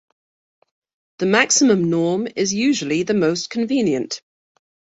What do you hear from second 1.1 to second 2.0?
The maximum